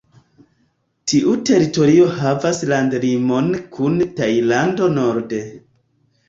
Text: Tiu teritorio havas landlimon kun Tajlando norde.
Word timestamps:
Tiu 1.11 1.35
teritorio 1.49 2.07
havas 2.21 2.61
landlimon 2.71 3.53
kun 3.77 4.01
Tajlando 4.21 4.91
norde. 4.97 5.45